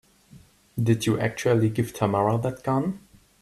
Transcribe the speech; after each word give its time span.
Did 0.81 1.05
you 1.05 1.19
actually 1.19 1.69
give 1.69 1.93
Tamara 1.93 2.39
that 2.39 2.63
gun? 2.63 3.01